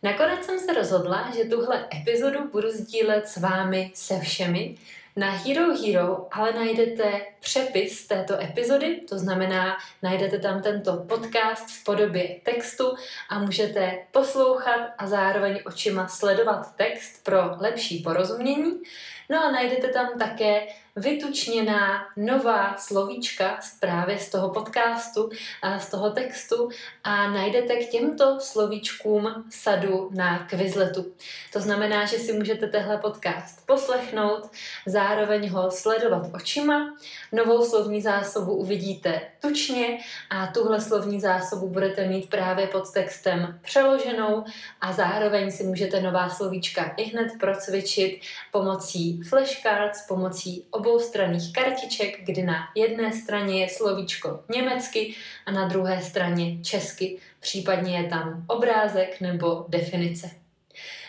[0.04, 4.76] Nakonec jsem se rozhodla, že tuhle epizodu budu sdílet s vámi se všemi.
[5.16, 11.84] Na Hero Hero ale najdete přepis této epizody, to znamená, najdete tam tento podcast v
[11.84, 12.96] podobě textu
[13.30, 18.82] a můžete poslouchat a zároveň očima sledovat text pro lepší porozumění.
[19.30, 25.30] No a najdete tam také vytučněná nová slovíčka právě z toho podcastu
[25.62, 26.70] a z toho textu
[27.04, 31.06] a najdete k těmto slovíčkům sadu na Quizletu.
[31.54, 34.50] To znamená, že si můžete tehle podcast poslechnout,
[35.02, 36.96] zároveň ho sledovat očima.
[37.32, 39.98] Novou slovní zásobu uvidíte tučně
[40.30, 44.44] a tuhle slovní zásobu budete mít právě pod textem přeloženou
[44.82, 52.44] a zároveň si můžete nová slovíčka i hned procvičit pomocí flashcards, pomocí oboustranných kartiček, kdy
[52.44, 59.22] na jedné straně je slovíčko německy a na druhé straně česky, případně je tam obrázek
[59.22, 60.41] nebo definice.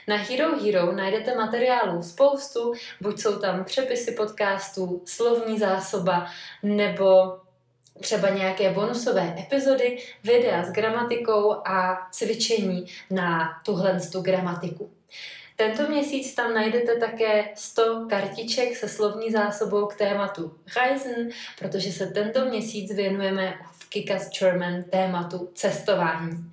[0.08, 6.26] Na Hero Hero najdete materiálů spoustu, buď jsou tam přepisy podcastů, slovní zásoba
[6.62, 7.38] nebo
[8.00, 14.90] třeba nějaké bonusové epizody, videa s gramatikou a cvičení na tuhle tu gramatiku.
[15.56, 22.06] Tento měsíc tam najdete také 100 kartiček se slovní zásobou k tématu Reisen, protože se
[22.06, 26.52] tento měsíc věnujeme v Kikas German tématu cestování.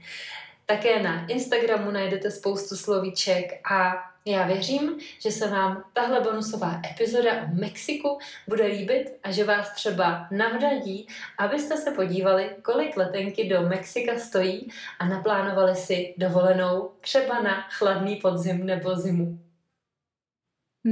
[0.69, 3.93] Také na Instagramu najdete spoustu slovíček a
[4.25, 9.73] já věřím, že se vám tahle bonusová epizoda o Mexiku bude líbit a že vás
[9.73, 17.41] třeba navdadí, abyste se podívali, kolik letenky do Mexika stojí a naplánovali si dovolenou třeba
[17.41, 19.48] na chladný podzim nebo zimu.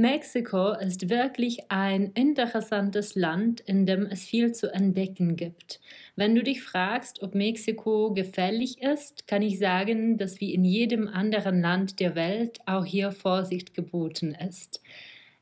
[0.00, 5.80] Mexiko ist wirklich ein interessantes Land, in dem es viel zu entdecken gibt.
[6.14, 11.08] Wenn du dich fragst, ob Mexiko gefährlich ist, kann ich sagen, dass wie in jedem
[11.08, 14.82] anderen Land der Welt auch hier Vorsicht geboten ist.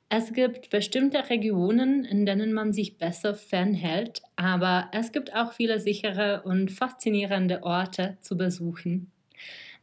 [0.08, 5.80] Es gibt bestimmte Regionen, in denen man sich besser fernhält, aber es gibt auch viele
[5.80, 9.10] sichere und faszinierende Orte zu besuchen.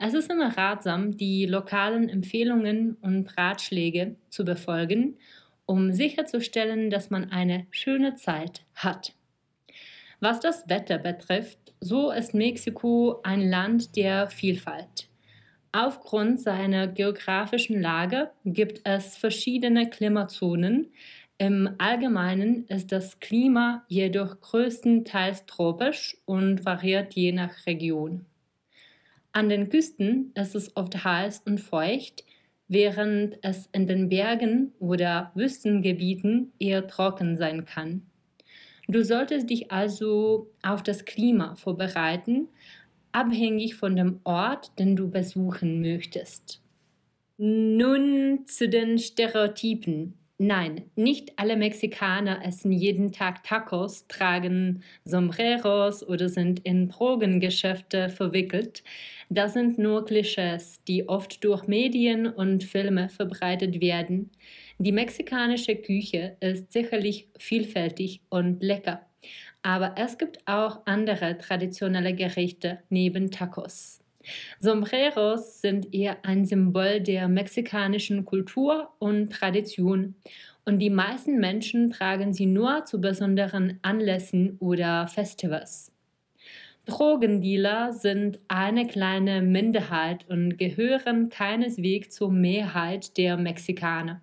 [0.05, 5.15] Es ist immer ratsam, die lokalen Empfehlungen und Ratschläge zu befolgen,
[5.65, 9.13] um sicherzustellen, dass man eine schöne Zeit hat.
[10.19, 15.07] Was das Wetter betrifft, so ist Mexiko ein Land der Vielfalt.
[15.71, 20.91] Aufgrund seiner geografischen Lage gibt es verschiedene Klimazonen.
[21.37, 28.25] Im Allgemeinen ist das Klima jedoch größtenteils tropisch und variiert je nach Region.
[29.33, 32.23] An den Küsten ist es oft heiß und feucht,
[32.67, 38.03] während es in den Bergen oder Wüstengebieten eher trocken sein kann.
[38.87, 42.47] Du solltest dich also auf das Klima vorbereiten,
[43.11, 46.61] abhängig von dem Ort, den du besuchen möchtest.
[47.37, 50.13] Nun zu den Stereotypen.
[50.45, 58.83] Nein, nicht alle Mexikaner essen jeden Tag Tacos, tragen Sombreros oder sind in Drogengeschäfte verwickelt.
[59.29, 64.31] Das sind nur Klischees, die oft durch Medien und Filme verbreitet werden.
[64.79, 69.05] Die mexikanische Küche ist sicherlich vielfältig und lecker,
[69.61, 74.02] aber es gibt auch andere traditionelle Gerichte neben Tacos.
[74.59, 80.15] Sombreros sind eher ein Symbol der mexikanischen Kultur und Tradition
[80.65, 85.91] und die meisten Menschen tragen sie nur zu besonderen Anlässen oder Festivals.
[86.85, 94.21] Drogendealer sind eine kleine Minderheit und gehören keineswegs zur Mehrheit der Mexikaner.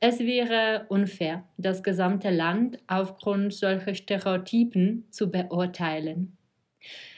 [0.00, 6.36] Es wäre unfair, das gesamte Land aufgrund solcher Stereotypen zu beurteilen.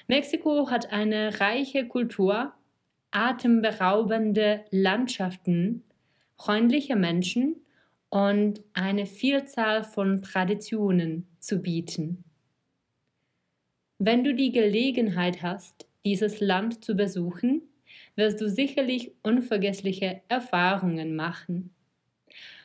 [0.09, 2.53] Mexiko hat eine reiche Kultur,
[3.11, 5.85] atemberaubende Landschaften,
[6.37, 7.56] freundliche Menschen
[8.09, 12.25] und eine Vielzahl von Traditionen zu bieten.
[13.99, 17.62] Wenn du die Gelegenheit hast, dieses Land zu besuchen,
[18.17, 21.70] wirst du sicherlich unvergessliche Erfahrungen machen.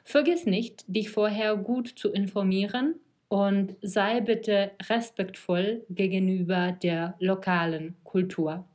[0.03, 2.95] Vergiss nicht, dich vorher gut zu informieren
[3.29, 8.65] und sei bitte respektvoll gegenüber der lokalen Kultur.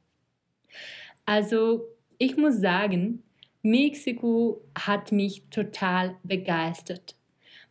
[1.25, 1.85] Also,
[2.19, 3.23] ich muss sagen,
[3.63, 7.17] Mexiko hat mich total begeistert.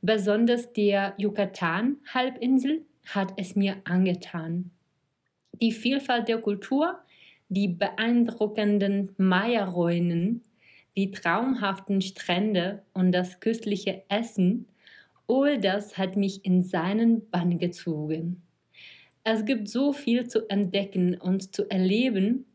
[0.01, 4.71] Besonders der Yucatan-Halbinsel hat es mir angetan.
[5.61, 6.99] Die Vielfalt der Kultur,
[7.49, 10.41] die beeindruckenden Maya-Ruinen,
[10.95, 14.65] die traumhaften Strände und das köstliche Essen,
[15.31, 18.43] all das hat mich in seinen Bann gezogen.
[19.23, 22.45] Es gibt so viel zu entdecken und zu erleben,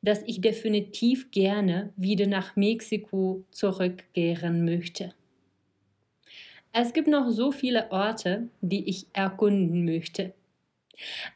[0.00, 5.14] dass ich definitiv gerne wieder nach Mexiko zurückkehren möchte.
[6.72, 10.32] Es gibt noch so viele Orte, die ich erkunden möchte.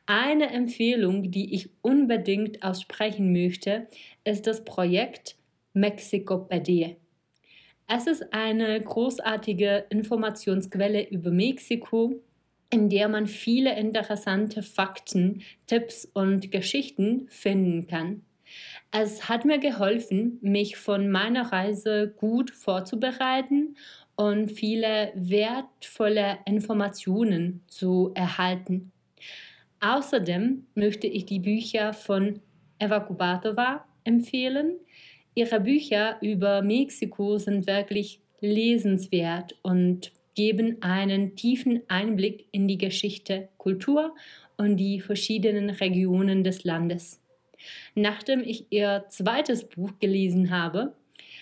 [0.06, 3.86] Eine Empfehlung, die ich unbedingt aussprechen möchte,
[4.24, 5.36] ist das Projekt
[5.74, 6.96] Mexicopädie.
[7.88, 12.20] Es ist eine großartige Informationsquelle über Mexiko,
[12.68, 18.22] in der man viele interessante Fakten, Tipps und Geschichten finden kann.
[18.90, 23.76] Es hat mir geholfen, mich von meiner Reise gut vorzubereiten
[24.16, 28.90] und viele wertvolle Informationen zu erhalten.
[29.80, 32.40] Außerdem möchte ich die Bücher von
[32.78, 34.76] Eva Kubatova empfehlen.
[35.38, 43.50] Ihre Bücher über Mexiko sind wirklich lesenswert und geben einen tiefen Einblick in die Geschichte,
[43.58, 44.14] Kultur
[44.56, 47.20] und die verschiedenen Regionen des Landes.
[47.94, 50.94] Nachdem ich ihr zweites Buch gelesen habe,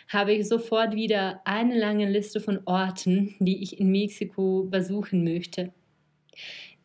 [0.08, 5.72] habe ich sofort wieder eine lange Liste von Orten, die ich in Mexiko besuchen möchte.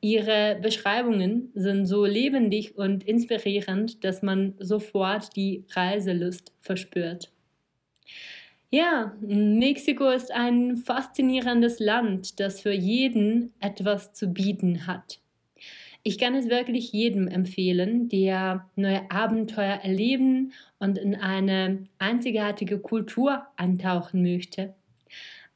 [0.01, 7.31] Ihre Beschreibungen sind so lebendig und inspirierend, dass man sofort die Reiselust verspürt.
[8.71, 15.19] Ja, Mexiko ist ein faszinierendes Land, das für jeden etwas zu bieten hat.
[16.03, 23.45] Ich kann es wirklich jedem empfehlen, der neue Abenteuer erleben und in eine einzigartige Kultur
[23.57, 24.75] eintauchen möchte.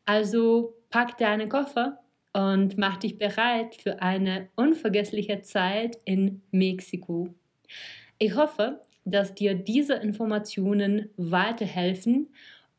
[0.05, 2.02] Also pack deine Koffer
[2.33, 7.29] und mach dich bereit für eine unvergessliche Zeit in Mexiko.
[8.17, 12.27] Ich hoffe, dass dir diese Informationen weiterhelfen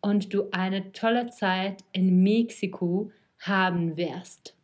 [0.01, 3.11] und du eine tolle Zeit in Mexiko
[3.41, 4.55] haben wirst.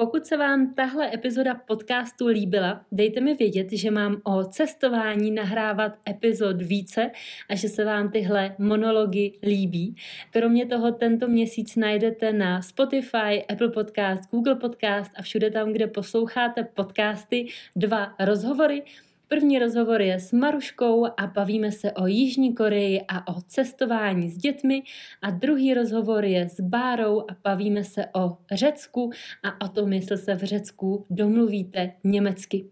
[0.00, 5.92] Pokud se vám tahle epizoda podcastu líbila, dejte mi vědět, že mám o cestování nahrávat
[6.08, 7.10] epizod více
[7.48, 9.96] a že se vám tyhle monology líbí.
[10.30, 15.86] Kromě toho tento měsíc najdete na Spotify, Apple Podcast, Google Podcast a všude tam, kde
[15.86, 18.82] posloucháte podcasty, dva rozhovory,
[19.32, 24.36] První rozhovor je s Maruškou a bavíme se o Jižní Koreji a o cestování s
[24.36, 24.82] dětmi
[25.22, 29.10] a druhý rozhovor je s Bárou a bavíme se o Řecku
[29.42, 32.64] a o tom, jestli se v Řecku domluvíte německy.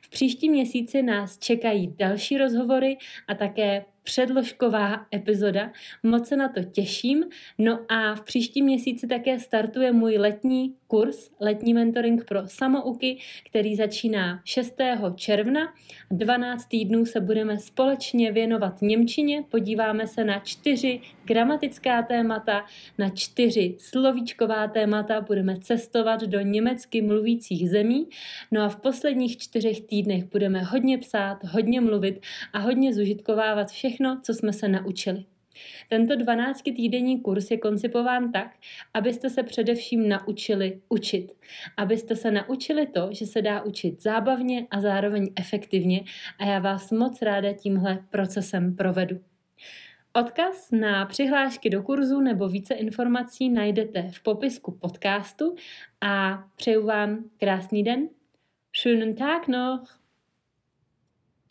[0.00, 2.96] V příštím měsíci nás čekají další rozhovory
[3.28, 5.72] a také předložková epizoda.
[6.02, 7.24] Moc se na to těším.
[7.58, 13.18] No a v příštím měsíci také startuje můj letní kurz, letní mentoring pro samouky,
[13.50, 14.74] který začíná 6.
[15.14, 15.74] června.
[16.10, 22.64] 12 týdnů se budeme společně věnovat Němčině, podíváme se na čtyři gramatická témata,
[22.98, 28.08] na čtyři slovíčková témata, budeme cestovat do německy mluvících zemí.
[28.50, 32.20] No a v posledních čtyřech týdnech budeme hodně psát, hodně mluvit
[32.52, 35.24] a hodně zužitkovávat všechno, co jsme se naučili.
[35.88, 38.56] Tento 12-týdenní kurz je koncipován tak,
[38.94, 41.32] abyste se především naučili učit.
[41.76, 46.00] Abyste se naučili to, že se dá učit zábavně a zároveň efektivně
[46.38, 49.20] a já vás moc ráda tímhle procesem provedu.
[50.12, 55.54] Odkaz na přihlášky do kurzu nebo více informací najdete v popisku podcastu
[56.00, 58.08] a přeju vám krásný den.
[58.72, 59.98] Schönen Tag noch!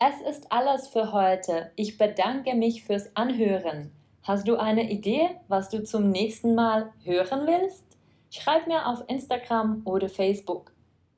[0.00, 1.72] Es ist alles für heute.
[1.76, 3.90] Ich bedanke mich fürs Anhören.
[4.28, 7.96] Hast du eine Idee, was du zum nächsten Mal hören willst?
[8.30, 10.72] Schreib mir auf Instagram oder Facebook.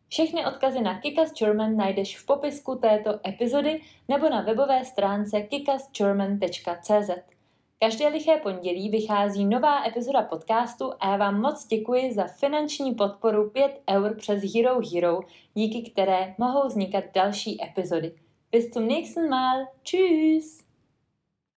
[0.09, 7.11] Všechny odkazy na Kikas German najdeš v popisku této epizody nebo na webové stránce kikasgerman.cz.
[7.79, 13.51] Každé liché pondělí vychází nová epizoda podcastu a já vám moc děkuji za finanční podporu
[13.51, 15.21] 5 eur přes Hero Hero,
[15.55, 18.13] díky které mohou vznikat další epizody.
[18.53, 19.67] Bis zum nächsten Mal.
[19.83, 20.60] Tschüss!